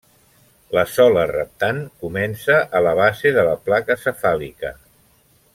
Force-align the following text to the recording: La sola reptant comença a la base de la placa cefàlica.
La 0.77 0.83
sola 0.93 1.25
reptant 1.31 1.83
comença 2.05 2.57
a 2.79 2.83
la 2.89 2.97
base 3.03 3.37
de 3.39 3.47
la 3.51 3.55
placa 3.69 4.03
cefàlica. 4.07 4.77